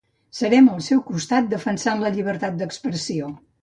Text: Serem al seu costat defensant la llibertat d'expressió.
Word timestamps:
Serem 0.37 0.69
al 0.71 0.79
seu 0.85 1.03
costat 1.11 1.53
defensant 1.53 2.05
la 2.07 2.15
llibertat 2.19 2.61
d'expressió. 2.63 3.35